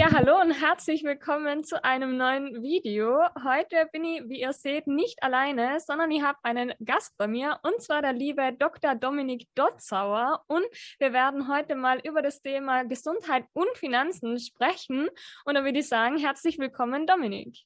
[0.00, 3.20] Ja, hallo und herzlich willkommen zu einem neuen Video.
[3.44, 7.58] Heute bin ich, wie ihr seht, nicht alleine, sondern ich habe einen Gast bei mir
[7.64, 8.94] und zwar der liebe Dr.
[8.94, 10.64] Dominik Dotzauer und
[10.98, 15.10] wir werden heute mal über das Thema Gesundheit und Finanzen sprechen
[15.44, 17.58] und da würde ich sagen, herzlich willkommen, Dominik.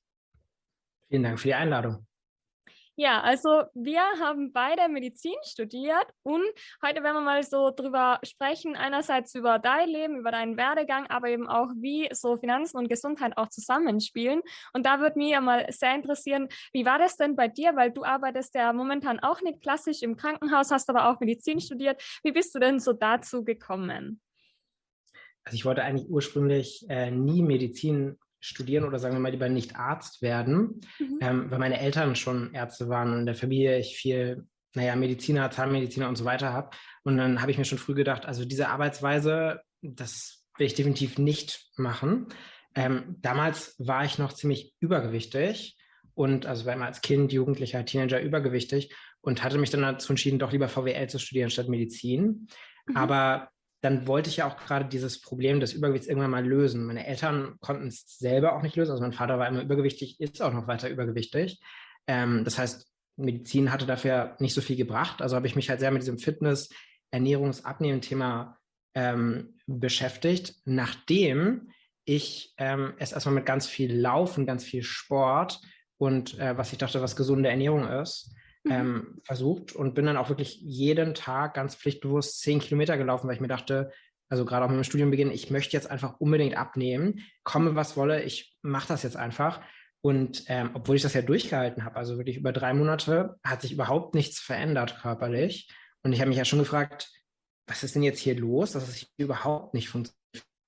[1.08, 2.04] Vielen Dank für die Einladung.
[2.96, 6.44] Ja, also wir haben beide Medizin studiert und
[6.80, 11.28] heute werden wir mal so drüber sprechen, einerseits über dein Leben, über deinen Werdegang, aber
[11.28, 14.42] eben auch, wie so Finanzen und Gesundheit auch zusammenspielen.
[14.74, 17.90] Und da würde mich ja mal sehr interessieren, wie war das denn bei dir, weil
[17.90, 22.00] du arbeitest ja momentan auch nicht klassisch im Krankenhaus, hast aber auch Medizin studiert.
[22.22, 24.20] Wie bist du denn so dazu gekommen?
[25.42, 29.76] Also ich wollte eigentlich ursprünglich äh, nie Medizin studieren oder sagen wir mal lieber nicht
[29.76, 31.18] Arzt werden, mhm.
[31.20, 35.50] ähm, weil meine Eltern schon Ärzte waren und in der Familie ich viel, naja, Mediziner,
[35.50, 36.70] Zahnmediziner und so weiter habe.
[37.04, 41.18] Und dann habe ich mir schon früh gedacht, also diese Arbeitsweise, das will ich definitiv
[41.18, 42.26] nicht machen.
[42.74, 45.78] Ähm, damals war ich noch ziemlich übergewichtig
[46.14, 50.38] und also war immer als Kind, Jugendlicher, Teenager übergewichtig und hatte mich dann dazu entschieden,
[50.38, 52.48] doch lieber VWL zu studieren statt Medizin.
[52.86, 52.96] Mhm.
[52.96, 53.48] Aber
[53.84, 56.86] dann wollte ich ja auch gerade dieses Problem des Übergewichts irgendwann mal lösen.
[56.86, 58.92] Meine Eltern konnten es selber auch nicht lösen.
[58.92, 61.60] Also mein Vater war immer übergewichtig, ist auch noch weiter übergewichtig.
[62.06, 65.20] Ähm, das heißt, Medizin hatte dafür nicht so viel gebracht.
[65.20, 66.70] Also habe ich mich halt sehr mit diesem Fitness,
[67.12, 68.58] Ernährungs-, Abnehmen-Thema
[68.94, 71.68] ähm, beschäftigt, nachdem
[72.06, 75.60] ich ähm, es erstmal mit ganz viel Laufen, ganz viel Sport
[75.98, 78.34] und äh, was ich dachte, was gesunde Ernährung ist.
[78.68, 83.34] Ähm, versucht und bin dann auch wirklich jeden Tag ganz pflichtbewusst zehn Kilometer gelaufen, weil
[83.34, 83.90] ich mir dachte,
[84.28, 88.22] also gerade auch mit dem Studienbeginn, ich möchte jetzt einfach unbedingt abnehmen, komme was wolle,
[88.22, 89.60] ich mache das jetzt einfach.
[90.00, 93.72] Und ähm, obwohl ich das ja durchgehalten habe, also wirklich über drei Monate, hat sich
[93.72, 95.70] überhaupt nichts verändert körperlich.
[96.02, 97.10] Und ich habe mich ja schon gefragt,
[97.66, 100.18] was ist denn jetzt hier los, dass es überhaupt nicht funktioniert.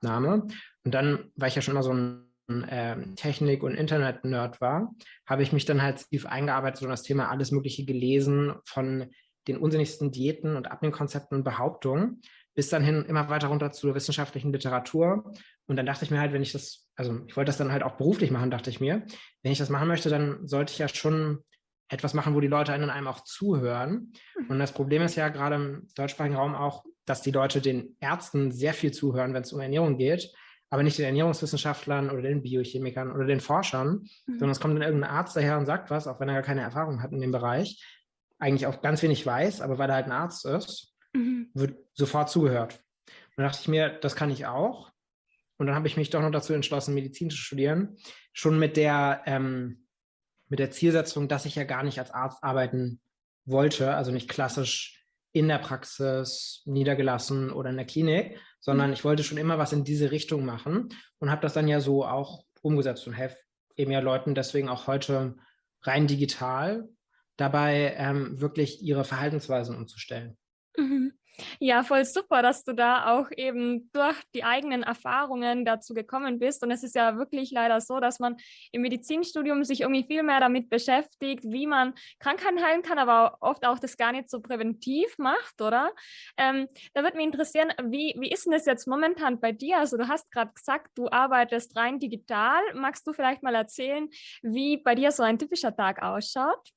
[0.02, 4.94] Und dann war ich ja schon immer so ein äh, Technik- und Internet-Nerd war,
[5.26, 9.10] habe ich mich dann halt tief eingearbeitet und das Thema alles Mögliche gelesen von
[9.48, 12.20] den unsinnigsten Diäten und Abnehmkonzepten und Behauptungen,
[12.54, 15.32] bis dann hin immer weiter runter zur wissenschaftlichen Literatur.
[15.66, 17.82] Und dann dachte ich mir halt, wenn ich das, also ich wollte das dann halt
[17.82, 19.04] auch beruflich machen, dachte ich mir,
[19.42, 21.44] wenn ich das machen möchte, dann sollte ich ja schon
[21.88, 24.12] etwas machen, wo die Leute einen einem auch zuhören.
[24.38, 24.50] Mhm.
[24.50, 28.50] Und das Problem ist ja gerade im deutschsprachigen Raum auch, dass die Leute den Ärzten
[28.50, 30.32] sehr viel zuhören, wenn es um Ernährung geht
[30.70, 34.38] aber nicht den Ernährungswissenschaftlern oder den Biochemikern oder den Forschern, mhm.
[34.38, 36.62] sondern es kommt dann irgendein Arzt daher und sagt was, auch wenn er gar keine
[36.62, 37.82] Erfahrung hat in dem Bereich,
[38.38, 41.50] eigentlich auch ganz wenig weiß, aber weil er halt ein Arzt ist, mhm.
[41.54, 42.80] wird sofort zugehört.
[43.06, 44.90] Und da dachte ich mir, das kann ich auch.
[45.58, 47.96] Und dann habe ich mich doch noch dazu entschlossen, Medizin zu studieren,
[48.32, 49.86] schon mit der, ähm,
[50.48, 53.00] mit der Zielsetzung, dass ich ja gar nicht als Arzt arbeiten
[53.44, 59.22] wollte, also nicht klassisch in der Praxis niedergelassen oder in der Klinik, sondern ich wollte
[59.22, 60.88] schon immer was in diese Richtung machen
[61.20, 63.36] und habe das dann ja so auch umgesetzt und helfe
[63.76, 65.36] eben ja Leuten deswegen auch heute
[65.82, 66.88] rein digital
[67.36, 70.36] dabei, ähm, wirklich ihre Verhaltensweisen umzustellen.
[70.76, 71.12] Mhm.
[71.60, 76.62] Ja, voll super, dass du da auch eben durch die eigenen Erfahrungen dazu gekommen bist.
[76.62, 78.36] Und es ist ja wirklich leider so, dass man
[78.72, 83.66] im Medizinstudium sich irgendwie viel mehr damit beschäftigt, wie man Krankheiten heilen kann, aber oft
[83.66, 85.92] auch das gar nicht so präventiv macht, oder?
[86.36, 89.78] Ähm, da würde mich interessieren, wie, wie ist denn das jetzt momentan bei dir?
[89.78, 92.60] Also du hast gerade gesagt, du arbeitest rein digital.
[92.74, 94.08] Magst du vielleicht mal erzählen,
[94.42, 96.70] wie bei dir so ein typischer Tag ausschaut?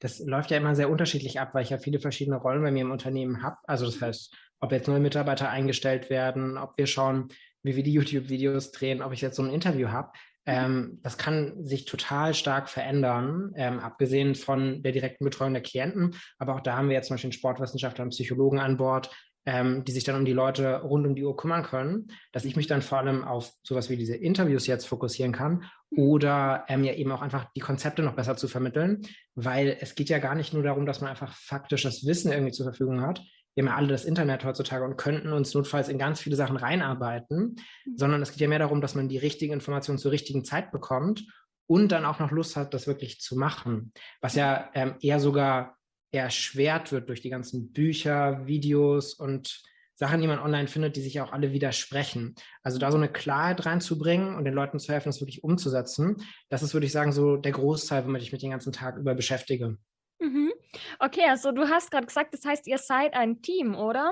[0.00, 2.82] Das läuft ja immer sehr unterschiedlich ab, weil ich ja viele verschiedene Rollen bei mir
[2.82, 3.56] im Unternehmen habe.
[3.64, 7.28] Also das heißt, ob jetzt neue Mitarbeiter eingestellt werden, ob wir schauen,
[7.62, 10.10] wie wir die YouTube-Videos drehen, ob ich jetzt so ein Interview habe.
[10.46, 16.16] Ähm, das kann sich total stark verändern, ähm, abgesehen von der direkten Betreuung der Klienten.
[16.38, 19.10] Aber auch da haben wir jetzt zum Beispiel Sportwissenschaftler und Psychologen an Bord,
[19.46, 22.56] ähm, die sich dann um die Leute rund um die Uhr kümmern können, dass ich
[22.56, 26.94] mich dann vor allem auf sowas wie diese Interviews jetzt fokussieren kann oder ähm, ja
[26.94, 29.02] eben auch einfach die Konzepte noch besser zu vermitteln,
[29.34, 32.52] weil es geht ja gar nicht nur darum, dass man einfach faktisch das Wissen irgendwie
[32.52, 33.22] zur Verfügung hat.
[33.54, 36.56] Wir haben ja alle das Internet heutzutage und könnten uns notfalls in ganz viele Sachen
[36.56, 37.96] reinarbeiten, mhm.
[37.96, 41.26] sondern es geht ja mehr darum, dass man die richtigen Informationen zur richtigen Zeit bekommt
[41.66, 45.76] und dann auch noch Lust hat, das wirklich zu machen, was ja ähm, eher sogar
[46.12, 49.62] erschwert wird durch die ganzen Bücher, Videos und
[50.00, 52.34] Sachen, die man online findet, die sich auch alle widersprechen.
[52.62, 56.16] Also da so eine Klarheit reinzubringen und den Leuten zu helfen, das wirklich umzusetzen,
[56.48, 59.14] das ist, würde ich sagen, so der Großteil, womit ich mich den ganzen Tag über
[59.14, 59.76] beschäftige.
[60.18, 60.52] Mhm.
[61.00, 64.10] Okay, also du hast gerade gesagt, das heißt, ihr seid ein Team, oder?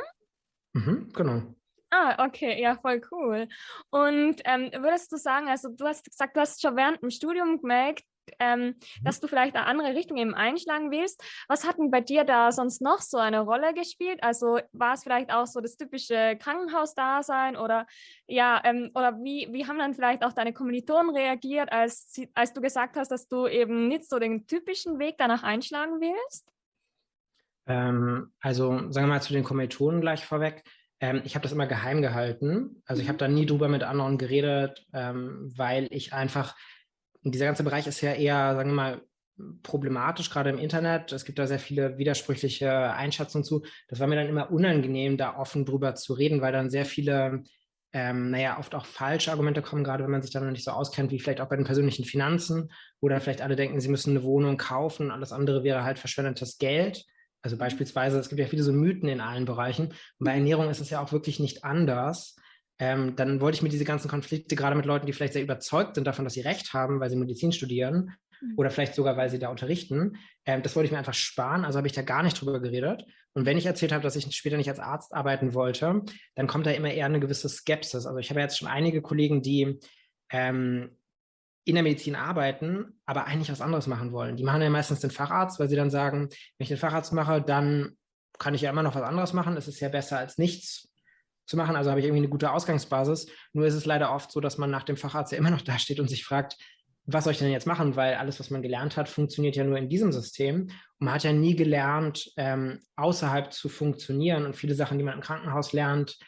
[0.75, 1.55] Mhm, genau.
[1.89, 3.49] Ah, okay, ja, voll cool.
[3.89, 7.63] Und ähm, würdest du sagen, also du hast gesagt, du hast schon während dem Studium
[7.63, 8.05] gemerkt,
[8.39, 8.75] ähm, mhm.
[9.03, 11.23] dass du vielleicht eine andere Richtung eben einschlagen willst.
[11.49, 14.23] Was hat denn bei dir da sonst noch so eine Rolle gespielt?
[14.23, 17.87] Also war es vielleicht auch so das typische Krankenhausdasein oder
[18.27, 22.61] ja, ähm, oder wie, wie haben dann vielleicht auch deine Kommilitonen reagiert, als, als du
[22.61, 26.49] gesagt hast, dass du eben nicht so den typischen Weg danach einschlagen willst?
[27.67, 30.65] Ähm, also sagen wir mal zu den Kommilitonen gleich vorweg.
[31.01, 32.83] Ähm, ich habe das immer geheim gehalten.
[32.87, 33.19] Also ich habe mhm.
[33.19, 36.57] da nie drüber mit anderen geredet, ähm, weil ich einfach,
[37.33, 39.03] dieser ganze Bereich ist ja eher, sagen wir mal,
[39.63, 41.13] problematisch, gerade im Internet.
[41.13, 43.63] Es gibt da sehr viele widersprüchliche Einschätzungen zu.
[43.89, 47.45] Das war mir dann immer unangenehm, da offen drüber zu reden, weil dann sehr viele,
[47.93, 50.73] ähm, naja, oft auch falsche Argumente kommen, gerade wenn man sich dann noch nicht so
[50.73, 52.71] auskennt, wie vielleicht auch bei den persönlichen Finanzen,
[53.01, 56.59] wo dann vielleicht alle denken, sie müssen eine Wohnung kaufen, alles andere wäre halt verschwendetes
[56.59, 57.05] Geld.
[57.43, 57.61] Also mhm.
[57.61, 59.89] beispielsweise, es gibt ja viele so Mythen in allen Bereichen.
[59.89, 60.39] Und bei mhm.
[60.39, 62.37] Ernährung ist es ja auch wirklich nicht anders.
[62.79, 65.97] Ähm, dann wollte ich mir diese ganzen Konflikte gerade mit Leuten, die vielleicht sehr überzeugt
[65.97, 68.55] sind davon, dass sie Recht haben, weil sie Medizin studieren mhm.
[68.57, 71.65] oder vielleicht sogar, weil sie da unterrichten, ähm, das wollte ich mir einfach sparen.
[71.65, 73.05] Also habe ich da gar nicht drüber geredet.
[73.35, 76.03] Und wenn ich erzählt habe, dass ich später nicht als Arzt arbeiten wollte,
[76.35, 78.07] dann kommt da immer eher eine gewisse Skepsis.
[78.07, 79.79] Also ich habe jetzt schon einige Kollegen, die
[80.31, 80.97] ähm,
[81.65, 84.37] in der Medizin arbeiten, aber eigentlich was anderes machen wollen.
[84.37, 87.43] Die machen ja meistens den Facharzt, weil sie dann sagen, wenn ich den Facharzt mache,
[87.43, 87.97] dann
[88.39, 89.57] kann ich ja immer noch was anderes machen.
[89.57, 90.89] Es ist ja besser als nichts
[91.49, 91.77] zu machen.
[91.77, 93.27] Also habe ich irgendwie eine gute Ausgangsbasis.
[93.53, 95.79] Nur ist es leider oft so, dass man nach dem Facharzt ja immer noch da
[95.79, 96.57] steht und sich fragt,
[97.11, 97.97] was soll ich denn jetzt machen?
[97.97, 100.65] Weil alles, was man gelernt hat, funktioniert ja nur in diesem System.
[100.65, 104.45] Und man hat ja nie gelernt, ähm, außerhalb zu funktionieren.
[104.45, 106.19] Und viele Sachen, die man im Krankenhaus lernt,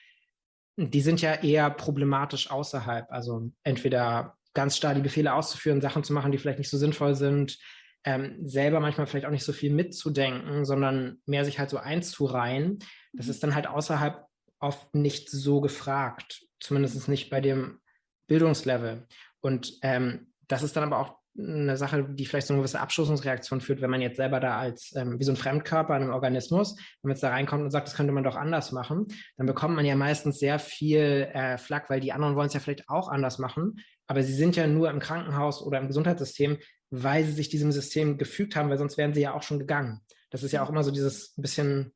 [0.77, 3.11] die sind ja eher problematisch außerhalb.
[3.11, 7.15] Also entweder ganz starr die Befehle auszuführen, Sachen zu machen, die vielleicht nicht so sinnvoll
[7.15, 7.59] sind,
[8.05, 12.79] ähm, selber manchmal vielleicht auch nicht so viel mitzudenken, sondern mehr sich halt so einzureihen.
[13.13, 13.33] Das mhm.
[13.33, 14.25] ist dann halt außerhalb
[14.61, 17.81] oft nicht so gefragt, zumindest nicht bei dem
[18.27, 19.07] Bildungslevel.
[19.41, 23.61] Und ähm, das ist dann aber auch eine Sache, die vielleicht so eine gewisse Abstoßungsreaktion
[23.61, 26.77] führt, wenn man jetzt selber da als ähm, wie so ein Fremdkörper in einem Organismus,
[26.77, 29.77] wenn man jetzt da reinkommt und sagt, das könnte man doch anders machen, dann bekommt
[29.77, 33.09] man ja meistens sehr viel äh, Flack, weil die anderen wollen es ja vielleicht auch
[33.09, 33.77] anders machen,
[34.07, 36.59] aber sie sind ja nur im Krankenhaus oder im Gesundheitssystem,
[36.91, 40.01] weil sie sich diesem System gefügt haben, weil sonst wären sie ja auch schon gegangen.
[40.31, 41.93] Das ist ja auch immer so dieses bisschen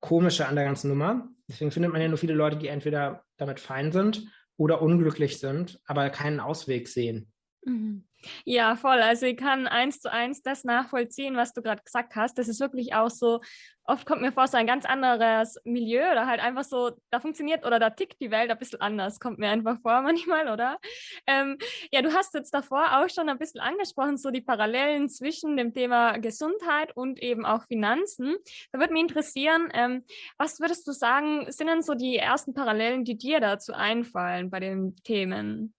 [0.00, 1.28] komische an der ganzen Nummer.
[1.48, 4.24] Deswegen findet man ja nur viele Leute, die entweder damit fein sind
[4.56, 7.32] oder unglücklich sind, aber keinen Ausweg sehen.
[7.64, 8.04] Mhm.
[8.44, 9.00] Ja, voll.
[9.00, 12.36] Also ich kann eins zu eins das nachvollziehen, was du gerade gesagt hast.
[12.36, 13.40] Das ist wirklich auch so,
[13.84, 17.64] oft kommt mir vor, so ein ganz anderes Milieu oder halt einfach so, da funktioniert
[17.64, 20.78] oder da tickt die Welt ein bisschen anders, kommt mir einfach vor manchmal, oder?
[21.26, 21.58] Ähm,
[21.92, 25.72] ja, du hast jetzt davor auch schon ein bisschen angesprochen, so die Parallelen zwischen dem
[25.72, 28.36] Thema Gesundheit und eben auch Finanzen.
[28.72, 30.04] Da würde mich interessieren, ähm,
[30.38, 34.60] was würdest du sagen, sind denn so die ersten Parallelen, die dir dazu einfallen bei
[34.60, 35.72] den Themen?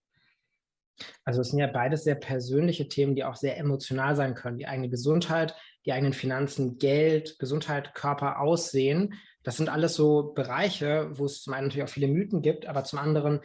[1.24, 4.58] Also es sind ja beides sehr persönliche Themen, die auch sehr emotional sein können.
[4.58, 5.54] Die eigene Gesundheit,
[5.86, 9.14] die eigenen Finanzen, Geld, Gesundheit, Körper, Aussehen.
[9.42, 12.84] Das sind alles so Bereiche, wo es zum einen natürlich auch viele Mythen gibt, aber
[12.84, 13.40] zum anderen,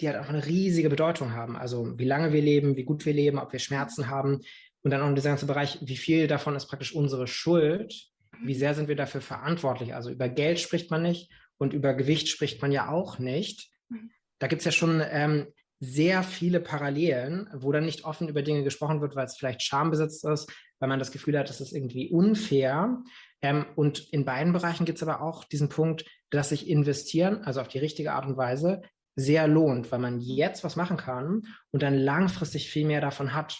[0.00, 1.56] die halt auch eine riesige Bedeutung haben.
[1.56, 4.40] Also wie lange wir leben, wie gut wir leben, ob wir Schmerzen haben.
[4.82, 8.08] Und dann auch dieser ganze Bereich, wie viel davon ist praktisch unsere Schuld,
[8.44, 9.94] wie sehr sind wir dafür verantwortlich.
[9.94, 13.70] Also über Geld spricht man nicht und über Gewicht spricht man ja auch nicht.
[13.88, 14.10] Mhm.
[14.38, 15.46] Da gibt es ja schon ähm,
[15.84, 20.24] sehr viele Parallelen, wo dann nicht offen über Dinge gesprochen wird, weil es vielleicht schambesetzt
[20.24, 20.48] ist,
[20.78, 23.02] weil man das Gefühl hat, es ist irgendwie unfair.
[23.42, 27.60] Ähm, und in beiden Bereichen gibt es aber auch diesen Punkt, dass sich investieren, also
[27.60, 28.82] auf die richtige Art und Weise,
[29.16, 31.42] sehr lohnt, weil man jetzt was machen kann
[31.72, 33.58] und dann langfristig viel mehr davon hat.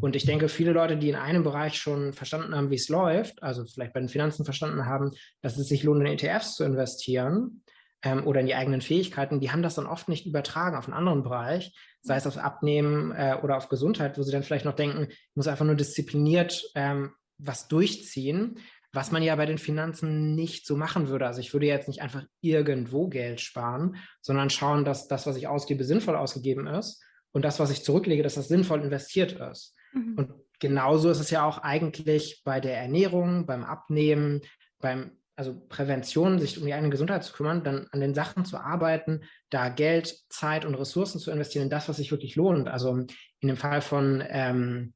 [0.00, 3.44] Und ich denke, viele Leute, die in einem Bereich schon verstanden haben, wie es läuft,
[3.44, 7.62] also vielleicht bei den Finanzen verstanden haben, dass es sich lohnt, in ETFs zu investieren,
[8.02, 10.96] ähm, oder in die eigenen Fähigkeiten, die haben das dann oft nicht übertragen auf einen
[10.96, 14.74] anderen Bereich, sei es aufs Abnehmen äh, oder auf Gesundheit, wo sie dann vielleicht noch
[14.74, 18.58] denken, ich muss einfach nur diszipliniert ähm, was durchziehen,
[18.92, 21.26] was man ja bei den Finanzen nicht so machen würde.
[21.26, 25.46] Also ich würde jetzt nicht einfach irgendwo Geld sparen, sondern schauen, dass das, was ich
[25.46, 27.02] ausgebe, sinnvoll ausgegeben ist
[27.32, 29.74] und das, was ich zurücklege, dass das sinnvoll investiert ist.
[29.92, 30.14] Mhm.
[30.16, 34.40] Und genauso ist es ja auch eigentlich bei der Ernährung, beim Abnehmen,
[34.80, 38.58] beim also Prävention, sich um die eigene Gesundheit zu kümmern, dann an den Sachen zu
[38.58, 42.68] arbeiten, da Geld, Zeit und Ressourcen zu investieren in das, was sich wirklich lohnt.
[42.68, 44.92] Also in dem Fall von, ähm,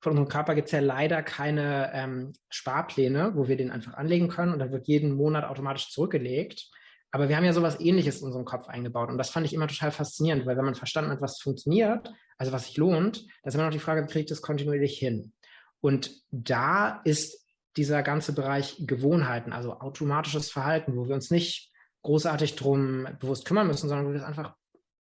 [0.00, 4.28] von unserem Körper gibt es ja leider keine ähm, Sparpläne, wo wir den einfach anlegen
[4.28, 6.70] können und dann wird jeden Monat automatisch zurückgelegt.
[7.10, 9.08] Aber wir haben ja sowas ähnliches in unserem Kopf eingebaut.
[9.08, 12.08] Und das fand ich immer total faszinierend, weil wenn man verstanden hat, was funktioniert,
[12.38, 15.32] also was sich lohnt, da ist immer noch die Frage, ich das kontinuierlich hin?
[15.80, 17.41] Und da ist
[17.76, 21.70] dieser ganze Bereich Gewohnheiten, also automatisches Verhalten, wo wir uns nicht
[22.02, 24.54] großartig drum bewusst kümmern müssen, sondern wo wir es einfach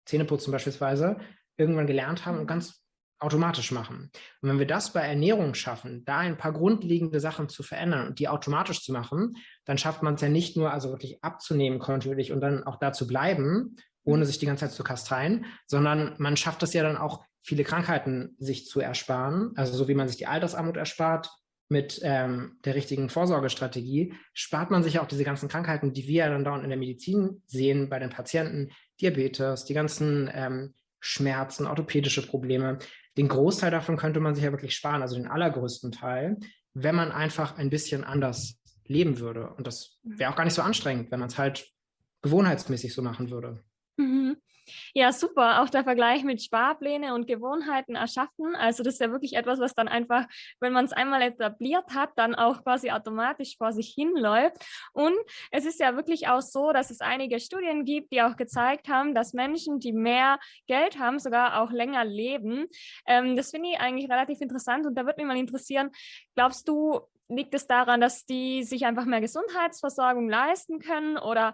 [0.06, 1.18] Zähneputzen beispielsweise
[1.58, 2.84] irgendwann gelernt haben und ganz
[3.20, 4.12] automatisch machen.
[4.42, 8.20] Und wenn wir das bei Ernährung schaffen, da ein paar grundlegende Sachen zu verändern und
[8.20, 9.36] die automatisch zu machen,
[9.66, 12.94] dann schafft man es ja nicht nur, also wirklich abzunehmen kontinuierlich und dann auch da
[12.94, 16.98] zu bleiben, ohne sich die ganze Zeit zu kastreien, sondern man schafft es ja dann
[16.98, 19.54] auch, viele Krankheiten sich zu ersparen.
[19.56, 21.30] Also so wie man sich die Altersarmut erspart,
[21.70, 26.30] mit ähm, der richtigen Vorsorgestrategie spart man sich auch diese ganzen Krankheiten, die wir ja
[26.30, 32.26] dann dauernd in der Medizin sehen, bei den Patienten, Diabetes, die ganzen ähm, Schmerzen, orthopädische
[32.26, 32.80] Probleme.
[33.18, 36.38] Den Großteil davon könnte man sich ja wirklich sparen, also den allergrößten Teil,
[36.74, 39.54] wenn man einfach ein bisschen anders leben würde.
[39.54, 41.72] Und das wäre auch gar nicht so anstrengend, wenn man es halt
[42.24, 43.64] gewohnheitsmäßig so machen würde.
[43.98, 44.38] Mhm.
[44.94, 45.62] Ja, super.
[45.62, 48.56] Auch der Vergleich mit Sparpläne und Gewohnheiten erschaffen.
[48.56, 50.26] Also das ist ja wirklich etwas, was dann einfach,
[50.60, 54.58] wenn man es einmal etabliert hat, dann auch quasi automatisch vor sich hinläuft.
[54.94, 55.16] Und
[55.52, 59.14] es ist ja wirklich auch so, dass es einige Studien gibt, die auch gezeigt haben,
[59.14, 62.68] dass Menschen, die mehr Geld haben, sogar auch länger leben.
[63.06, 65.92] Ähm, das finde ich eigentlich relativ interessant und da würde mich mal interessieren,
[66.36, 71.54] glaubst du, liegt es daran, dass die sich einfach mehr Gesundheitsversorgung leisten können oder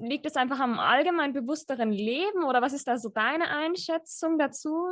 [0.00, 4.86] liegt es einfach am allgemein bewussteren Leben oder was ist da so deine Einschätzung dazu?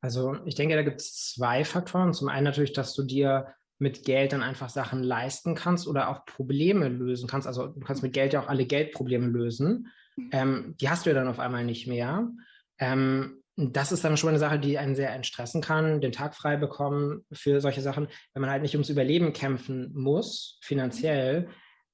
[0.00, 2.14] Also ich denke, da gibt es zwei Faktoren.
[2.14, 6.26] Zum einen natürlich, dass du dir mit Geld dann einfach Sachen leisten kannst oder auch
[6.26, 7.46] Probleme lösen kannst.
[7.46, 9.88] Also du kannst mit Geld ja auch alle Geldprobleme lösen.
[10.16, 10.30] Mhm.
[10.32, 12.30] Ähm, die hast du ja dann auf einmal nicht mehr.
[12.78, 16.56] Ähm, das ist dann schon eine Sache, die einen sehr entstressen kann, den Tag frei
[16.56, 21.48] bekommen für solche Sachen, wenn man halt nicht ums Überleben kämpfen muss, finanziell,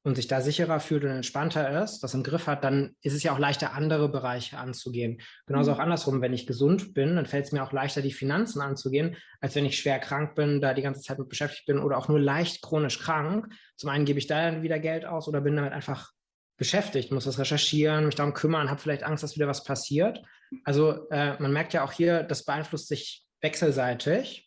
[0.06, 3.24] und sich da sicherer fühlt und entspannter ist, das im Griff hat, dann ist es
[3.24, 5.20] ja auch leichter, andere Bereiche anzugehen.
[5.46, 5.76] Genauso mhm.
[5.76, 9.16] auch andersrum, wenn ich gesund bin, dann fällt es mir auch leichter, die Finanzen anzugehen,
[9.40, 12.06] als wenn ich schwer krank bin, da die ganze Zeit mit beschäftigt bin oder auch
[12.06, 13.52] nur leicht chronisch krank.
[13.74, 16.12] Zum einen gebe ich da dann wieder Geld aus oder bin damit einfach
[16.56, 20.22] beschäftigt, muss das recherchieren, mich darum kümmern, habe vielleicht Angst, dass wieder was passiert.
[20.62, 24.44] Also äh, man merkt ja auch hier, das beeinflusst sich wechselseitig.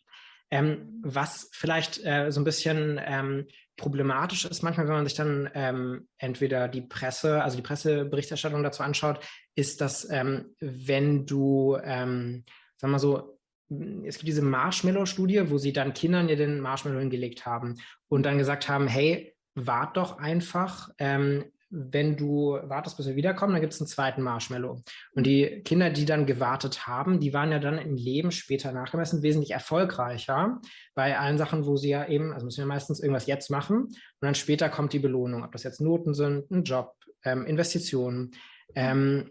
[0.50, 3.46] Ähm, was vielleicht äh, so ein bisschen ähm,
[3.80, 8.82] problematisch ist manchmal, wenn man sich dann ähm, entweder die Presse, also die Presseberichterstattung dazu
[8.82, 9.20] anschaut,
[9.54, 12.44] ist, dass ähm, wenn du, ähm,
[12.76, 13.38] sagen wir mal so,
[14.04, 18.36] es gibt diese Marshmallow-Studie, wo sie dann Kindern ja den Marshmallow hingelegt haben und dann
[18.36, 23.72] gesagt haben, hey, wart doch einfach, ähm, wenn du wartest, bis wir wiederkommen, dann gibt
[23.72, 24.82] es einen zweiten Marshmallow.
[25.12, 29.22] Und die Kinder, die dann gewartet haben, die waren ja dann im Leben später nachgemessen
[29.22, 30.60] wesentlich erfolgreicher
[30.94, 33.94] bei allen Sachen, wo sie ja eben, also müssen wir meistens irgendwas jetzt machen und
[34.20, 38.32] dann später kommt die Belohnung, ob das jetzt Noten sind, ein Job, ähm, Investitionen.
[38.74, 39.30] Ähm,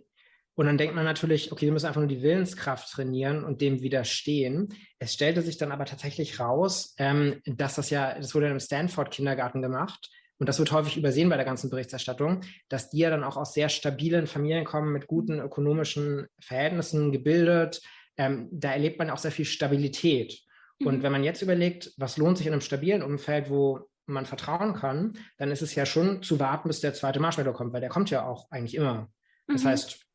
[0.56, 3.82] und dann denkt man natürlich, okay, wir müssen einfach nur die Willenskraft trainieren und dem
[3.82, 4.74] widerstehen.
[4.98, 9.62] Es stellte sich dann aber tatsächlich raus, ähm, dass das ja, das wurde im Stanford-Kindergarten
[9.62, 13.36] gemacht, und das wird häufig übersehen bei der ganzen Berichterstattung, dass die ja dann auch
[13.38, 17.82] aus sehr stabilen Familien kommen, mit guten ökonomischen Verhältnissen, gebildet.
[18.18, 20.40] Ähm, da erlebt man auch sehr viel Stabilität.
[20.80, 20.88] Mhm.
[20.88, 24.74] Und wenn man jetzt überlegt, was lohnt sich in einem stabilen Umfeld, wo man vertrauen
[24.74, 27.90] kann, dann ist es ja schon zu warten, bis der zweite Marshmallow kommt, weil der
[27.90, 29.10] kommt ja auch eigentlich immer.
[29.48, 29.68] Das mhm.
[29.68, 30.06] heißt,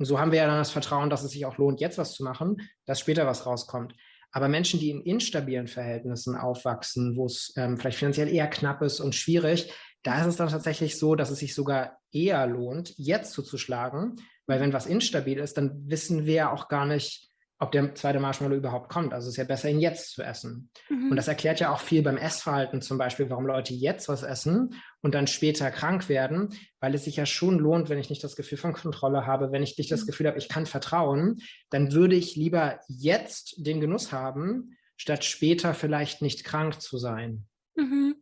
[0.00, 2.24] so haben wir ja dann das Vertrauen, dass es sich auch lohnt, jetzt was zu
[2.24, 3.94] machen, dass später was rauskommt.
[4.32, 9.00] Aber Menschen, die in instabilen Verhältnissen aufwachsen, wo es ähm, vielleicht finanziell eher knapp ist
[9.00, 13.32] und schwierig, da ist es dann tatsächlich so, dass es sich sogar eher lohnt, jetzt
[13.32, 14.16] zuzuschlagen,
[14.46, 17.27] weil wenn was instabil ist, dann wissen wir auch gar nicht,
[17.60, 19.12] ob der zweite Marshmallow überhaupt kommt.
[19.12, 20.70] Also es ist ja besser, ihn jetzt zu essen.
[20.88, 21.10] Mhm.
[21.10, 24.74] Und das erklärt ja auch viel beim Essverhalten zum Beispiel, warum Leute jetzt was essen
[25.00, 26.50] und dann später krank werden,
[26.80, 29.62] weil es sich ja schon lohnt, wenn ich nicht das Gefühl von Kontrolle habe, wenn
[29.62, 30.06] ich nicht das mhm.
[30.06, 35.74] Gefühl habe, ich kann vertrauen, dann würde ich lieber jetzt den Genuss haben, statt später
[35.74, 37.46] vielleicht nicht krank zu sein.
[37.74, 38.16] Mhm.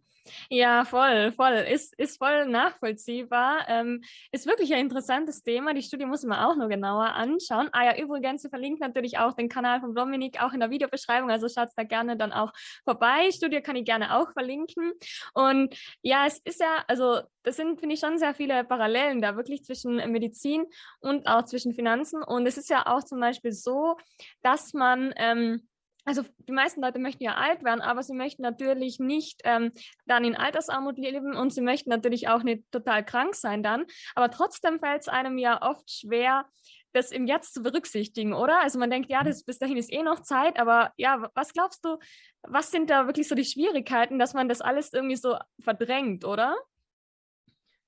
[0.50, 1.52] Ja, voll, voll.
[1.52, 3.66] Ist, ist voll nachvollziehbar.
[3.68, 4.02] Ähm,
[4.32, 5.74] ist wirklich ein interessantes Thema.
[5.74, 7.68] Die Studie muss man auch noch genauer anschauen.
[7.72, 11.30] Ah ja, übrigens, sie verlinkt natürlich auch den Kanal von Dominik auch in der Videobeschreibung.
[11.30, 12.52] Also schaut da gerne dann auch
[12.84, 13.30] vorbei.
[13.32, 14.92] Studie kann ich gerne auch verlinken.
[15.34, 19.36] Und ja, es ist ja, also das sind, finde ich, schon sehr viele Parallelen da
[19.36, 20.66] wirklich zwischen Medizin
[21.00, 22.22] und auch zwischen Finanzen.
[22.22, 23.96] Und es ist ja auch zum Beispiel so,
[24.42, 25.68] dass man ähm,
[26.06, 29.72] also die meisten Leute möchten ja alt werden, aber sie möchten natürlich nicht ähm,
[30.06, 33.84] dann in Altersarmut leben und sie möchten natürlich auch nicht total krank sein dann.
[34.14, 36.46] Aber trotzdem fällt es einem ja oft schwer,
[36.92, 38.62] das im Jetzt zu berücksichtigen, oder?
[38.62, 39.26] Also man denkt, ja, mhm.
[39.26, 41.98] das, bis dahin ist eh noch Zeit, aber ja, was glaubst du,
[42.42, 46.56] was sind da wirklich so die Schwierigkeiten, dass man das alles irgendwie so verdrängt, oder?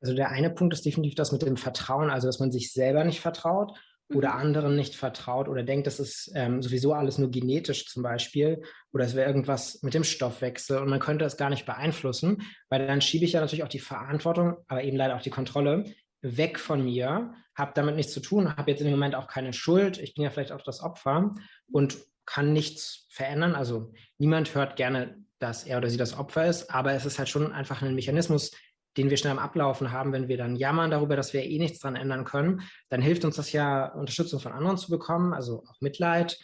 [0.00, 3.04] Also der eine Punkt ist definitiv das mit dem Vertrauen, also dass man sich selber
[3.04, 3.78] nicht vertraut
[4.14, 4.40] oder mhm.
[4.40, 8.62] anderen nicht vertraut oder denkt, das ist ähm, sowieso alles nur genetisch zum Beispiel
[8.92, 12.86] oder es wäre irgendwas mit dem Stoffwechsel und man könnte es gar nicht beeinflussen, weil
[12.86, 15.84] dann schiebe ich ja natürlich auch die Verantwortung, aber eben leider auch die Kontrolle
[16.22, 19.98] weg von mir, habe damit nichts zu tun, habe jetzt im Moment auch keine Schuld,
[19.98, 21.34] ich bin ja vielleicht auch das Opfer
[21.70, 23.54] und kann nichts verändern.
[23.54, 27.28] Also niemand hört gerne, dass er oder sie das Opfer ist, aber es ist halt
[27.28, 28.50] schon einfach ein Mechanismus,
[28.96, 31.80] den wir schnell am Ablaufen haben, wenn wir dann jammern darüber, dass wir eh nichts
[31.80, 35.80] dran ändern können, dann hilft uns das ja, Unterstützung von anderen zu bekommen, also auch
[35.80, 36.38] Mitleid.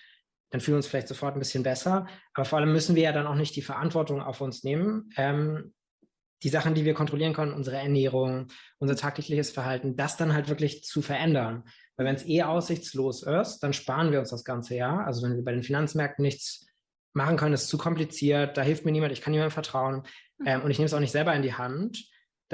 [0.51, 2.07] Dann fühlen wir uns vielleicht sofort ein bisschen besser.
[2.33, 5.11] Aber vor allem müssen wir ja dann auch nicht die Verantwortung auf uns nehmen.
[5.17, 5.75] Ähm,
[6.45, 8.49] die Sachen, die wir kontrollieren können, unsere Ernährung,
[8.79, 11.65] unser tagtägliches Verhalten, das dann halt wirklich zu verändern.
[11.97, 15.07] Weil wenn es eh aussichtslos ist, dann sparen wir uns das ganze Jahr.
[15.07, 16.67] Also wenn wir bei den Finanzmärkten nichts
[17.15, 20.03] machen können, ist zu kompliziert, da hilft mir niemand, ich kann niemandem vertrauen
[20.39, 20.47] mhm.
[20.47, 22.05] ähm, und ich nehme es auch nicht selber in die Hand,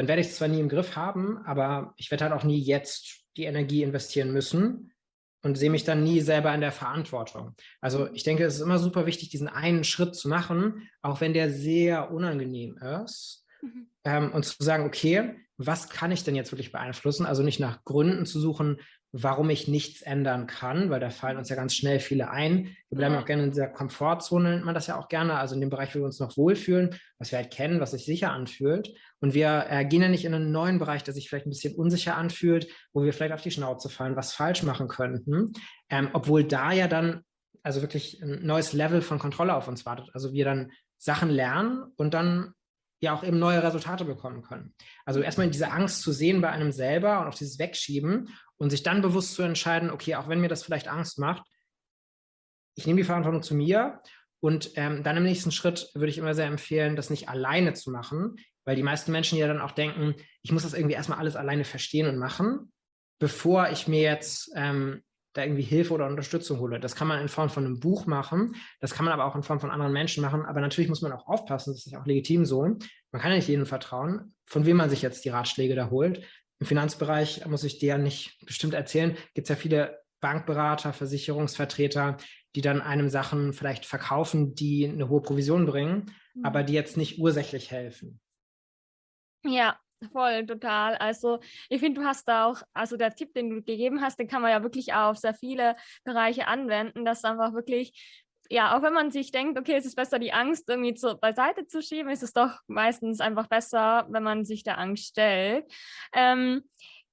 [0.01, 2.59] dann werde ich es zwar nie im Griff haben, aber ich werde halt auch nie
[2.59, 4.95] jetzt die Energie investieren müssen
[5.43, 7.55] und sehe mich dann nie selber in der Verantwortung.
[7.83, 11.35] Also ich denke, es ist immer super wichtig, diesen einen Schritt zu machen, auch wenn
[11.35, 13.45] der sehr unangenehm ist.
[13.61, 13.89] Mhm.
[14.05, 17.27] Ähm, und zu sagen, okay, was kann ich denn jetzt wirklich beeinflussen?
[17.27, 18.81] Also nicht nach Gründen zu suchen,
[19.13, 22.77] warum ich nichts ändern kann, weil da fallen uns ja ganz schnell viele ein.
[22.89, 25.61] Wir bleiben auch gerne in dieser Komfortzone, nennt man das ja auch gerne, also in
[25.61, 28.95] dem Bereich, wo wir uns noch wohlfühlen, was wir halt kennen, was sich sicher anfühlt.
[29.21, 31.75] Und wir äh, gehen ja nicht in einen neuen Bereich, der sich vielleicht ein bisschen
[31.75, 35.53] unsicher anfühlt, wo wir vielleicht auf die Schnauze fallen, was falsch machen könnten,
[35.89, 37.23] ähm, obwohl da ja dann
[37.63, 40.09] also wirklich ein neues Level von Kontrolle auf uns wartet.
[40.15, 42.55] Also wir dann Sachen lernen und dann
[43.01, 44.75] ja auch eben neue Resultate bekommen können.
[45.05, 48.29] Also erstmal diese Angst zu sehen bei einem selber und auch dieses Wegschieben
[48.59, 51.43] und sich dann bewusst zu entscheiden, okay, auch wenn mir das vielleicht Angst macht,
[52.77, 54.01] ich nehme die Verantwortung zu mir
[54.41, 57.91] und ähm, dann im nächsten Schritt würde ich immer sehr empfehlen, das nicht alleine zu
[57.91, 61.37] machen, weil die meisten Menschen ja dann auch denken, ich muss das irgendwie erstmal alles
[61.37, 62.73] alleine verstehen und machen,
[63.19, 65.03] bevor ich mir jetzt ähm,
[65.33, 66.81] da irgendwie Hilfe oder Unterstützung hole.
[66.81, 69.43] Das kann man in Form von einem Buch machen, das kann man aber auch in
[69.43, 72.07] Form von anderen Menschen machen, aber natürlich muss man auch aufpassen, das ist ja auch
[72.07, 72.63] legitim so.
[72.63, 76.25] Man kann ja nicht jedem vertrauen, von wem man sich jetzt die Ratschläge da holt.
[76.59, 82.19] Im Finanzbereich muss ich dir ja nicht bestimmt erzählen, gibt es ja viele Bankberater, Versicherungsvertreter,
[82.55, 86.45] die dann einem Sachen vielleicht verkaufen, die eine hohe Provision bringen, mhm.
[86.45, 88.21] aber die jetzt nicht ursächlich helfen.
[89.45, 89.79] Ja,
[90.13, 90.95] Voll, total.
[90.97, 94.29] Also ich finde, du hast da auch, also der Tipp, den du gegeben hast, den
[94.29, 97.93] kann man ja wirklich auf sehr viele Bereiche anwenden, dass einfach wirklich,
[98.49, 101.67] ja, auch wenn man sich denkt, okay, es ist besser, die Angst irgendwie zu, beiseite
[101.67, 105.71] zu schieben, ist es doch meistens einfach besser, wenn man sich der Angst stellt.
[106.15, 106.63] Ähm,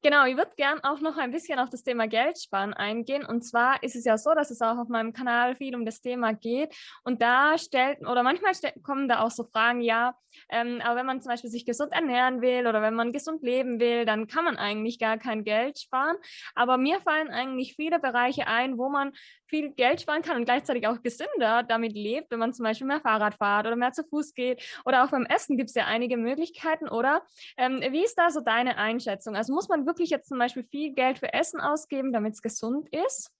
[0.03, 3.25] Genau, ich würde gern auch noch ein bisschen auf das Thema Geldsparen eingehen.
[3.25, 6.01] Und zwar ist es ja so, dass es auch auf meinem Kanal viel um das
[6.01, 6.75] Thema geht.
[7.03, 10.15] Und da stellt, oder manchmal kommen da auch so Fragen, ja,
[10.49, 13.79] ähm, aber wenn man zum Beispiel sich gesund ernähren will oder wenn man gesund leben
[13.79, 16.17] will, dann kann man eigentlich gar kein Geld sparen.
[16.53, 19.13] Aber mir fallen eigentlich viele Bereiche ein, wo man
[19.47, 22.99] viel Geld sparen kann und gleichzeitig auch gesünder damit lebt, wenn man zum Beispiel mehr
[22.99, 24.61] Fahrrad fährt oder mehr zu Fuß geht.
[24.85, 27.23] Oder auch beim Essen gibt es ja einige Möglichkeiten, oder?
[27.57, 29.35] Ähm, wie ist da so deine Einschätzung?
[29.35, 32.87] Also muss man wirklich jetzt zum Beispiel viel Geld für Essen ausgeben, damit es gesund
[32.89, 33.31] ist?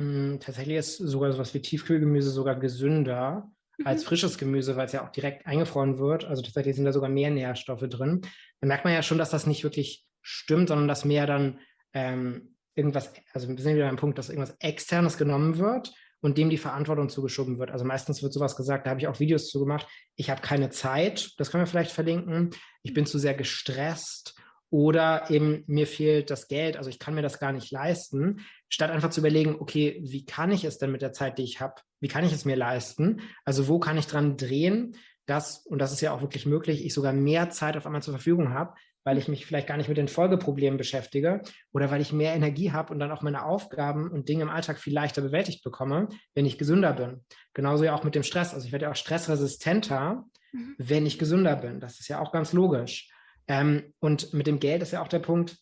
[0.00, 3.86] Hm, tatsächlich ist sogar sowas wie Tiefkühlgemüse sogar gesünder mhm.
[3.86, 6.24] als frisches Gemüse, weil es ja auch direkt eingefroren wird.
[6.24, 8.22] Also tatsächlich sind da sogar mehr Nährstoffe drin.
[8.60, 11.60] Da merkt man ja schon, dass das nicht wirklich stimmt, sondern dass mehr dann
[11.94, 16.50] ähm, irgendwas, also wir sind wieder am Punkt, dass irgendwas Externes genommen wird und dem
[16.50, 17.70] die Verantwortung zugeschoben wird.
[17.70, 20.70] Also meistens wird sowas gesagt, da habe ich auch Videos zu gemacht, ich habe keine
[20.70, 22.50] Zeit, das können wir vielleicht verlinken,
[22.82, 24.34] ich bin zu sehr gestresst
[24.70, 28.90] oder eben mir fehlt das Geld, also ich kann mir das gar nicht leisten, statt
[28.90, 31.74] einfach zu überlegen, okay, wie kann ich es denn mit der Zeit, die ich habe,
[32.00, 33.20] wie kann ich es mir leisten?
[33.44, 36.94] Also wo kann ich dran drehen, dass, und das ist ja auch wirklich möglich, ich
[36.94, 38.74] sogar mehr Zeit auf einmal zur Verfügung habe,
[39.06, 42.72] weil ich mich vielleicht gar nicht mit den Folgeproblemen beschäftige oder weil ich mehr Energie
[42.72, 46.44] habe und dann auch meine Aufgaben und Dinge im Alltag viel leichter bewältigt bekomme, wenn
[46.44, 47.24] ich gesünder bin.
[47.54, 48.52] Genauso ja auch mit dem Stress.
[48.52, 50.74] Also ich werde ja auch stressresistenter, mhm.
[50.78, 51.78] wenn ich gesünder bin.
[51.78, 53.08] Das ist ja auch ganz logisch.
[53.48, 55.56] Ähm, und mit dem Geld ist ja auch der Punkt,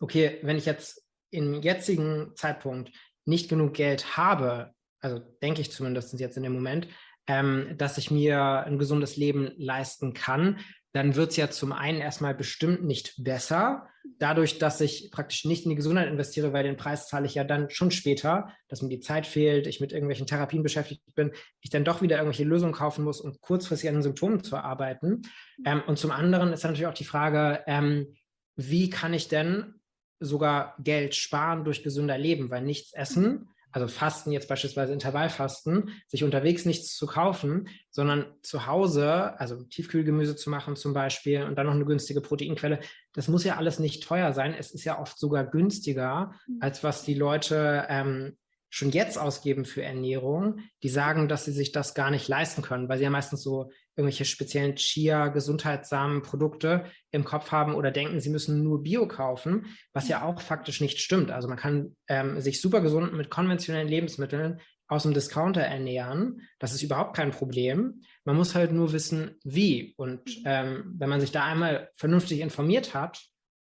[0.00, 2.92] okay, wenn ich jetzt im jetzigen Zeitpunkt
[3.24, 6.88] nicht genug Geld habe, also denke ich zumindest jetzt in dem Moment,
[7.26, 10.60] ähm, dass ich mir ein gesundes Leben leisten kann,
[10.94, 13.88] dann wird es ja zum einen erstmal bestimmt nicht besser,
[14.20, 17.42] dadurch, dass ich praktisch nicht in die Gesundheit investiere, weil den Preis zahle ich ja
[17.42, 21.70] dann schon später, dass mir die Zeit fehlt, ich mit irgendwelchen Therapien beschäftigt bin, ich
[21.70, 25.22] dann doch wieder irgendwelche Lösungen kaufen muss, um kurzfristig an den Symptomen zu arbeiten.
[25.66, 28.14] Ähm, und zum anderen ist natürlich auch die Frage, ähm,
[28.54, 29.74] wie kann ich denn
[30.20, 36.22] sogar Geld sparen durch gesünder Leben, weil nichts essen also Fasten jetzt beispielsweise Intervallfasten, sich
[36.22, 41.66] unterwegs nichts zu kaufen, sondern zu Hause, also Tiefkühlgemüse zu machen zum Beispiel und dann
[41.66, 42.78] noch eine günstige Proteinquelle,
[43.14, 44.54] das muss ja alles nicht teuer sein.
[44.54, 46.58] Es ist ja oft sogar günstiger, mhm.
[46.60, 48.36] als was die Leute ähm,
[48.70, 52.88] schon jetzt ausgeben für Ernährung, die sagen, dass sie sich das gar nicht leisten können,
[52.88, 58.20] weil sie ja meistens so irgendwelche speziellen Chia, gesundheitssamen Produkte im Kopf haben oder denken,
[58.20, 61.30] sie müssen nur Bio kaufen, was ja auch faktisch nicht stimmt.
[61.30, 66.42] Also man kann ähm, sich super gesund mit konventionellen Lebensmitteln aus dem Discounter ernähren.
[66.58, 68.02] Das ist überhaupt kein Problem.
[68.24, 69.94] Man muss halt nur wissen, wie.
[69.96, 70.42] Und mhm.
[70.44, 73.24] ähm, wenn man sich da einmal vernünftig informiert hat,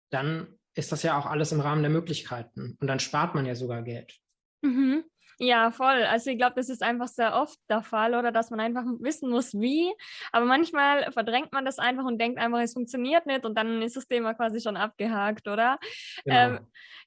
[0.09, 2.77] dann ist das ja auch alles im Rahmen der Möglichkeiten.
[2.79, 4.19] Und dann spart man ja sogar Geld.
[4.61, 5.03] Mhm.
[5.39, 6.03] Ja, voll.
[6.03, 9.29] Also ich glaube, das ist einfach sehr oft der Fall, oder dass man einfach wissen
[9.29, 9.93] muss, wie.
[10.31, 13.95] Aber manchmal verdrängt man das einfach und denkt einfach, es funktioniert nicht und dann ist
[13.95, 15.77] das Thema quasi schon abgehakt, oder?
[16.25, 16.37] Genau.
[16.37, 16.59] Ähm,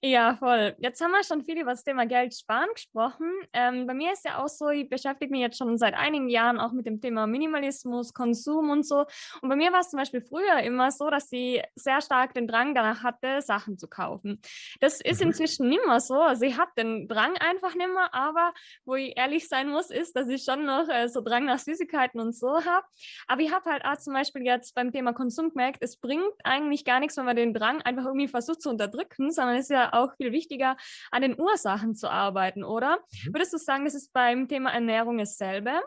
[0.03, 0.75] ja, voll.
[0.79, 3.31] Jetzt haben wir schon viel über das Thema Geld sparen gesprochen.
[3.53, 6.59] Ähm, bei mir ist ja auch so, ich beschäftige mich jetzt schon seit einigen Jahren
[6.59, 9.05] auch mit dem Thema Minimalismus, Konsum und so.
[9.43, 12.47] Und bei mir war es zum Beispiel früher immer so, dass ich sehr stark den
[12.47, 14.40] Drang danach hatte, Sachen zu kaufen.
[14.81, 15.29] Das ist mhm.
[15.29, 16.14] inzwischen nicht mehr so.
[16.14, 18.52] Also ich habe den Drang einfach nicht mehr, aber
[18.85, 22.20] wo ich ehrlich sein muss, ist, dass ich schon noch äh, so Drang nach Süßigkeiten
[22.20, 22.87] und so habe.
[23.26, 26.85] Aber ich habe halt auch zum Beispiel jetzt beim Thema Konsum gemerkt, es bringt eigentlich
[26.85, 29.92] gar nichts, wenn man den Drang einfach irgendwie versucht zu unterdrücken, sondern es ist ja
[29.92, 30.76] auch viel wichtiger,
[31.11, 32.98] an den Ursachen zu arbeiten, oder?
[33.24, 33.35] Mhm.
[33.35, 35.80] Würdest du sagen, das ist beim Thema Ernährung dasselbe?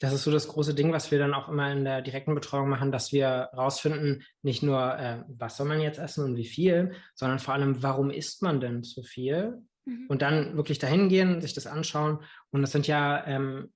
[0.00, 2.70] das ist so das große Ding, was wir dann auch immer in der direkten Betreuung
[2.70, 6.94] machen, dass wir rausfinden, nicht nur, äh, was soll man jetzt essen und wie viel,
[7.14, 10.06] sondern vor allem, warum isst man denn so viel Mhm.
[10.08, 12.22] Und dann wirklich dahin gehen, sich das anschauen.
[12.50, 13.72] Und das sind ja ähm,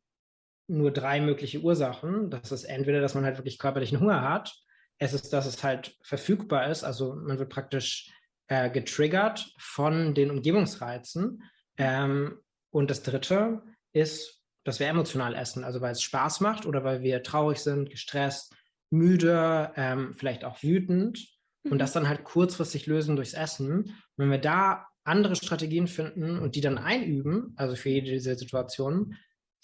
[0.66, 2.30] nur drei mögliche Ursachen.
[2.30, 4.54] Das ist entweder, dass man halt wirklich körperlichen Hunger hat.
[4.98, 6.84] Es ist, dass es halt verfügbar ist.
[6.84, 8.10] Also man wird praktisch
[8.48, 11.42] äh, getriggert von den Umgebungsreizen.
[11.76, 12.38] Ähm,
[12.70, 13.62] und das dritte
[13.92, 15.64] ist, dass wir emotional essen.
[15.64, 18.54] Also weil es Spaß macht oder weil wir traurig sind, gestresst,
[18.90, 21.28] müde, ähm, vielleicht auch wütend.
[21.64, 21.78] Und mhm.
[21.78, 23.84] das dann halt kurzfristig lösen durchs Essen.
[23.84, 28.36] Und wenn wir da andere Strategien finden und die dann einüben, also für jede dieser
[28.36, 29.16] Situationen,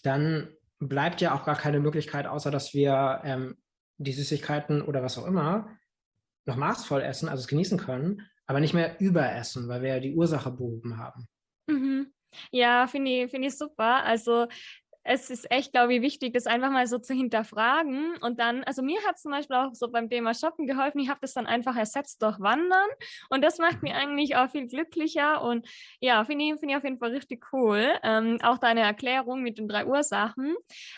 [0.02, 0.48] dann
[0.78, 3.56] bleibt ja auch gar keine Möglichkeit, außer dass wir ähm,
[3.98, 5.76] die Süßigkeiten oder was auch immer
[6.46, 10.14] noch maßvoll essen, also es genießen können, aber nicht mehr überessen, weil wir ja die
[10.14, 11.28] Ursache behoben haben.
[11.68, 12.12] Mhm.
[12.50, 14.04] Ja, finde ich, find ich super.
[14.04, 14.46] Also
[15.02, 18.16] es ist echt, glaube ich, wichtig, das einfach mal so zu hinterfragen.
[18.20, 21.00] Und dann, also mir hat zum Beispiel auch so beim Thema Shoppen geholfen.
[21.00, 22.88] Ich habe das dann einfach ersetzt durch Wandern.
[23.30, 25.42] Und das macht mir eigentlich auch viel glücklicher.
[25.42, 25.66] Und
[26.00, 27.94] ja, finde ich, find ich auf jeden Fall richtig cool.
[28.02, 30.54] Ähm, auch deine Erklärung mit den drei Ursachen.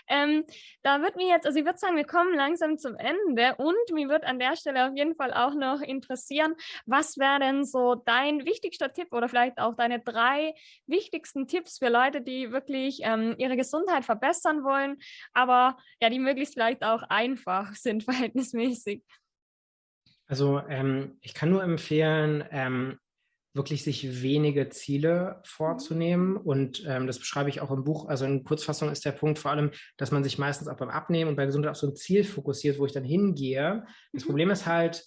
[0.09, 0.45] Ähm,
[0.83, 3.55] da wird mir jetzt, also ich würde sagen, wir kommen langsam zum Ende.
[3.57, 6.55] Und mir wird an der Stelle auf jeden Fall auch noch interessieren,
[6.87, 10.55] was wäre denn so dein wichtigster Tipp oder vielleicht auch deine drei
[10.87, 14.99] wichtigsten Tipps für Leute, die wirklich ähm, ihre Gesundheit Gesundheit verbessern wollen,
[15.33, 19.03] aber ja, die möglichst vielleicht auch einfach sind, verhältnismäßig.
[20.27, 22.99] Also ähm, ich kann nur empfehlen, ähm,
[23.55, 26.39] wirklich sich wenige Ziele vorzunehmen.
[26.39, 28.09] Und ähm, das beschreibe ich auch im Buch.
[28.09, 31.29] Also in Kurzfassung ist der Punkt vor allem, dass man sich meistens auch beim Abnehmen
[31.29, 33.85] und bei Gesundheit auf so ein Ziel fokussiert, wo ich dann hingehe.
[34.15, 34.29] Das mhm.
[34.29, 35.05] Problem ist halt,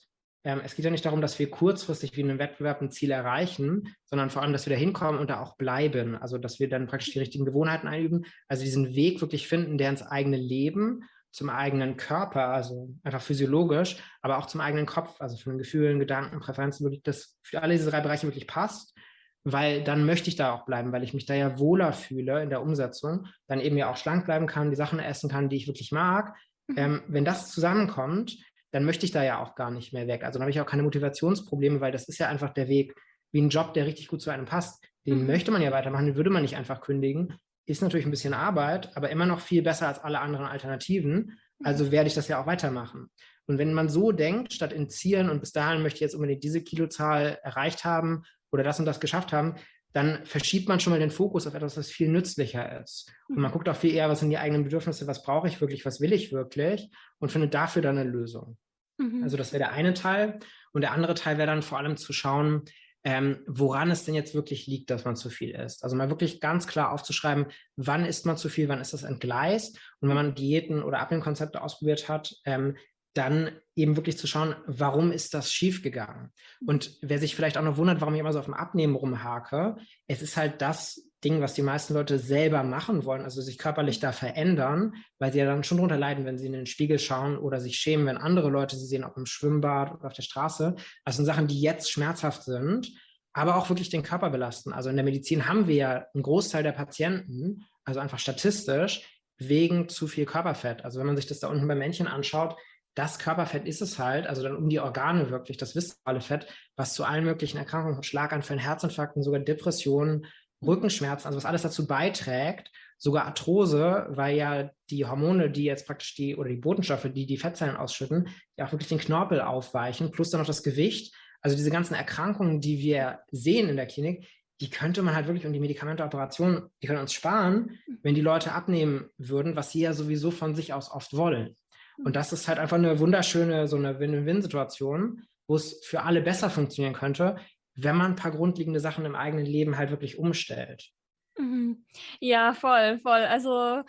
[0.63, 3.95] es geht ja nicht darum, dass wir kurzfristig wie in einem Wettbewerb ein Ziel erreichen,
[4.05, 6.15] sondern vor allem, dass wir da hinkommen und da auch bleiben.
[6.15, 9.89] Also, dass wir dann praktisch die richtigen Gewohnheiten einüben, also diesen Weg wirklich finden, der
[9.89, 15.36] ins eigene Leben, zum eigenen Körper, also einfach physiologisch, aber auch zum eigenen Kopf, also
[15.36, 18.95] von den Gefühlen, Gedanken, Präferenzen, wirklich das für alle diese drei Bereiche wirklich passt,
[19.43, 22.49] weil dann möchte ich da auch bleiben, weil ich mich da ja wohler fühle in
[22.49, 25.67] der Umsetzung, dann eben ja auch schlank bleiben kann, die Sachen essen kann, die ich
[25.67, 26.38] wirklich mag.
[26.67, 26.77] Mhm.
[26.77, 28.38] Ähm, wenn das zusammenkommt,
[28.75, 30.25] dann möchte ich da ja auch gar nicht mehr weg.
[30.25, 32.93] Also dann habe ich auch keine Motivationsprobleme, weil das ist ja einfach der Weg,
[33.31, 34.85] wie ein Job, der richtig gut zu einem passt.
[35.07, 35.27] Den mhm.
[35.27, 37.35] möchte man ja weitermachen, den würde man nicht einfach kündigen.
[37.65, 41.39] Ist natürlich ein bisschen Arbeit, aber immer noch viel besser als alle anderen Alternativen.
[41.63, 41.91] Also mhm.
[41.91, 43.09] werde ich das ja auch weitermachen.
[43.47, 46.43] Und wenn man so denkt, statt in Zielen und bis dahin möchte ich jetzt unbedingt
[46.43, 49.55] diese Kilozahl erreicht haben oder das und das geschafft haben,
[49.93, 53.09] dann verschiebt man schon mal den Fokus auf etwas, was viel nützlicher ist.
[53.29, 53.53] Und man mhm.
[53.53, 56.11] guckt auch viel eher, was sind die eigenen Bedürfnisse, was brauche ich wirklich, was will
[56.11, 58.57] ich wirklich und findet dafür dann eine Lösung.
[58.97, 59.23] Mhm.
[59.23, 60.39] Also das wäre der eine Teil.
[60.71, 62.63] Und der andere Teil wäre dann vor allem zu schauen,
[63.05, 65.84] ähm, woran es denn jetzt wirklich liegt, dass man zu viel isst.
[65.84, 69.79] Also mal wirklich ganz klar aufzuschreiben, wann isst man zu viel, wann ist das entgleist.
[69.99, 72.75] Und wenn man Diäten oder Abnehmkonzepte ausprobiert hat, ähm,
[73.13, 76.34] dann eben wirklich zu schauen, warum ist das schiefgegangen?
[76.65, 79.77] Und wer sich vielleicht auch noch wundert, warum ich immer so auf dem Abnehmen rumhake,
[80.08, 83.99] es ist halt das Ding, was die meisten Leute selber machen wollen, also sich körperlich
[83.99, 87.38] da verändern, weil sie ja dann schon darunter leiden, wenn sie in den Spiegel schauen
[87.38, 90.75] oder sich schämen, wenn andere Leute sie sehen, ob im Schwimmbad oder auf der Straße.
[91.03, 92.93] Das sind Sachen, die jetzt schmerzhaft sind,
[93.33, 94.71] aber auch wirklich den Körper belasten.
[94.71, 99.01] Also in der Medizin haben wir ja einen Großteil der Patienten, also einfach statistisch,
[99.38, 100.85] wegen zu viel Körperfett.
[100.85, 102.55] Also wenn man sich das da unten bei Männchen anschaut,
[102.95, 106.93] das Körperfett ist es halt, also dann um die Organe wirklich, das viszerale Fett, was
[106.93, 110.27] zu allen möglichen Erkrankungen, Schlaganfällen, Herzinfarkten, sogar Depressionen,
[110.61, 116.15] Rückenschmerzen, also was alles dazu beiträgt, sogar Arthrose, weil ja die Hormone, die jetzt praktisch
[116.15, 120.29] die oder die Botenstoffe, die die Fettzellen ausschütten, ja auch wirklich den Knorpel aufweichen, plus
[120.29, 121.13] dann noch das Gewicht.
[121.41, 124.27] Also diese ganzen Erkrankungen, die wir sehen in der Klinik,
[124.61, 127.99] die könnte man halt wirklich und die Medikamente, Operationen, die können uns sparen, mhm.
[128.03, 131.55] wenn die Leute abnehmen würden, was sie ja sowieso von sich aus oft wollen.
[131.97, 132.13] Und mhm.
[132.13, 136.93] das ist halt einfach eine wunderschöne, so eine Win-Win-Situation, wo es für alle besser funktionieren
[136.93, 137.35] könnte,
[137.75, 140.91] wenn man ein paar grundlegende Sachen im eigenen Leben halt wirklich umstellt.
[141.38, 141.85] Mhm.
[142.19, 143.25] Ja, voll, voll.
[143.25, 143.83] Also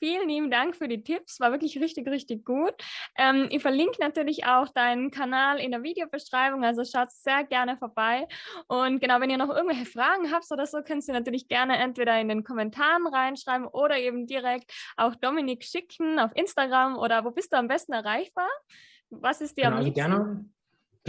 [0.00, 1.40] vielen lieben Dank für die Tipps.
[1.40, 2.74] War wirklich richtig, richtig gut.
[3.16, 8.26] Ähm, ich verlinke natürlich auch deinen Kanal in der Videobeschreibung, also schaut sehr gerne vorbei.
[8.66, 12.20] Und genau, wenn ihr noch irgendwelche Fragen habt oder so, könnt ihr natürlich gerne entweder
[12.20, 17.52] in den Kommentaren reinschreiben oder eben direkt auch Dominik schicken auf Instagram oder wo bist
[17.52, 18.48] du am besten erreichbar?
[19.10, 20.10] Was ist dir genau, am also liebsten?
[20.10, 20.50] Gerne,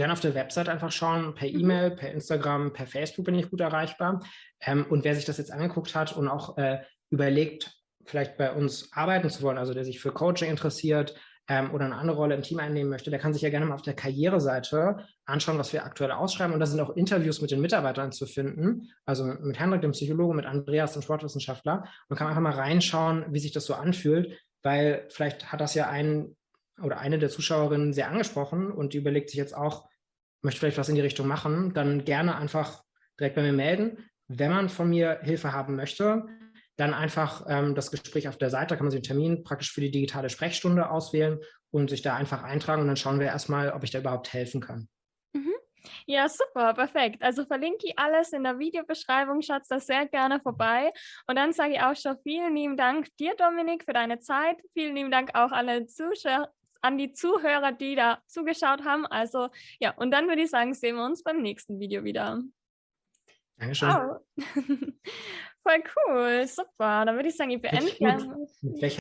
[0.00, 1.60] gerne auf der Website einfach schauen, per mhm.
[1.60, 4.24] E-Mail, per Instagram, per Facebook bin ich gut erreichbar.
[4.62, 6.78] Ähm, und wer sich das jetzt angeguckt hat und auch äh,
[7.10, 11.14] überlegt, vielleicht bei uns arbeiten zu wollen, also der sich für Coaching interessiert
[11.48, 13.74] ähm, oder eine andere Rolle im Team einnehmen möchte, der kann sich ja gerne mal
[13.74, 16.54] auf der Karriereseite anschauen, was wir aktuell ausschreiben.
[16.54, 20.34] Und da sind auch Interviews mit den Mitarbeitern zu finden, also mit Henrik, dem Psychologen,
[20.34, 21.84] mit Andreas, dem Sportwissenschaftler.
[22.08, 25.90] Man kann einfach mal reinschauen, wie sich das so anfühlt, weil vielleicht hat das ja
[25.90, 26.36] ein
[26.82, 29.89] oder eine der Zuschauerinnen sehr angesprochen und die überlegt sich jetzt auch,
[30.42, 32.82] möchte vielleicht was in die Richtung machen, dann gerne einfach
[33.18, 33.98] direkt bei mir melden.
[34.28, 36.26] Wenn man von mir Hilfe haben möchte,
[36.76, 39.72] dann einfach ähm, das Gespräch auf der Seite, da kann man sich einen Termin praktisch
[39.72, 41.38] für die digitale Sprechstunde auswählen
[41.70, 44.60] und sich da einfach eintragen und dann schauen wir erstmal, ob ich da überhaupt helfen
[44.60, 44.88] kann.
[45.34, 45.54] Mhm.
[46.06, 47.22] Ja, super, perfekt.
[47.22, 50.90] Also verlinke ich alles in der Videobeschreibung, schaut da sehr gerne vorbei.
[51.26, 54.56] Und dann sage ich auch schon vielen lieben Dank dir, Dominik, für deine Zeit.
[54.72, 56.50] Vielen lieben Dank auch alle Zuschauer,
[56.82, 59.06] an die Zuhörer, die da zugeschaut haben.
[59.06, 62.42] Also ja, und dann würde ich sagen, sehen wir uns beim nächsten Video wieder.
[63.58, 63.90] Dankeschön.
[63.90, 64.20] Ciao.
[65.62, 67.04] Voll cool, super.
[67.04, 67.84] Dann würde ich sagen, ich beende.
[67.84, 68.98] Mit, mit welcher